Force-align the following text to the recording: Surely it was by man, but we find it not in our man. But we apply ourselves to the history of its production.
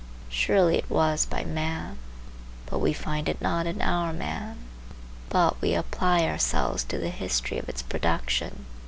Surely 0.29 0.77
it 0.79 0.89
was 0.89 1.27
by 1.27 1.43
man, 1.43 1.99
but 2.65 2.79
we 2.79 2.91
find 2.91 3.29
it 3.29 3.39
not 3.39 3.67
in 3.67 3.83
our 3.83 4.11
man. 4.11 4.57
But 5.29 5.61
we 5.61 5.75
apply 5.75 6.23
ourselves 6.23 6.83
to 6.85 6.97
the 6.97 7.11
history 7.11 7.59
of 7.59 7.69
its 7.69 7.83
production. 7.83 8.65